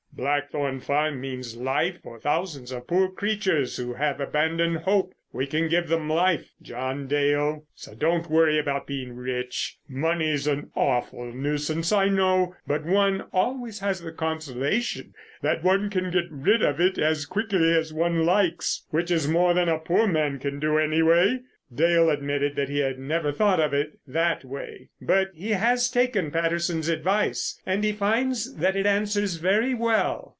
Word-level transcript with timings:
Blackthorn 0.13 0.81
Farm 0.81 1.19
means 1.19 1.55
life 1.55 1.99
for 2.03 2.19
thousands 2.19 2.71
of 2.71 2.85
poor 2.85 3.09
creatures 3.09 3.77
who 3.77 3.93
have 3.95 4.19
abandoned 4.19 4.79
hope. 4.79 5.13
We 5.33 5.47
can 5.47 5.67
give 5.67 5.91
'em 5.91 6.09
life, 6.09 6.51
John 6.61 7.07
Dale, 7.07 7.65
so 7.73 7.95
don't 7.95 8.29
worry 8.29 8.59
about 8.59 8.85
being 8.85 9.13
rich. 9.15 9.77
Money's 9.87 10.45
an 10.45 10.69
awful 10.75 11.33
nuisance 11.33 11.91
I 11.91 12.09
know, 12.09 12.53
but 12.67 12.85
one 12.85 13.21
always 13.33 13.79
has 13.79 14.01
the 14.01 14.11
consolation 14.11 15.13
that 15.41 15.63
one 15.63 15.89
can 15.89 16.11
get 16.11 16.25
rid 16.29 16.61
of 16.61 16.79
it 16.79 16.99
as 16.99 17.25
quickly 17.25 17.71
as 17.75 17.91
one 17.93 18.23
likes—which 18.23 19.09
is 19.09 19.27
more 19.27 19.55
than 19.55 19.69
a 19.69 19.79
poor 19.79 20.05
man 20.05 20.37
can 20.39 20.59
do, 20.59 20.77
anyway!" 20.77 21.39
Dale 21.73 22.09
admitted 22.09 22.57
that 22.57 22.67
he 22.67 22.79
had 22.79 22.99
never 22.99 23.31
thought 23.31 23.61
of 23.61 23.73
it 23.73 23.97
in 24.05 24.11
that 24.11 24.43
way. 24.43 24.89
But 24.99 25.31
he 25.33 25.51
has 25.51 25.89
taken 25.89 26.29
Patterson's 26.29 26.89
advice, 26.89 27.61
and 27.65 27.81
he 27.85 27.93
finds 27.93 28.55
that 28.57 28.75
it 28.75 28.85
answers 28.85 29.37
very 29.37 29.73
well. 29.73 30.27